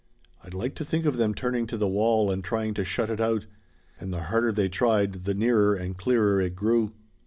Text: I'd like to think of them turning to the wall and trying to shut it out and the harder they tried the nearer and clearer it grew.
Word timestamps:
I'd 0.43 0.55
like 0.55 0.73
to 0.77 0.83
think 0.83 1.05
of 1.05 1.17
them 1.17 1.35
turning 1.35 1.67
to 1.67 1.77
the 1.77 1.87
wall 1.87 2.31
and 2.31 2.43
trying 2.43 2.73
to 2.73 2.83
shut 2.83 3.11
it 3.11 3.21
out 3.21 3.45
and 3.99 4.11
the 4.11 4.23
harder 4.23 4.51
they 4.51 4.67
tried 4.67 5.25
the 5.25 5.35
nearer 5.35 5.75
and 5.75 5.95
clearer 5.95 6.41
it 6.41 6.55
grew. 6.55 6.93